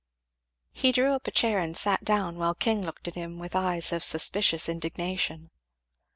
[0.71, 3.93] He drew up a chair and sat down, while King looked at him with eyes
[3.93, 5.51] of suspicious indignation.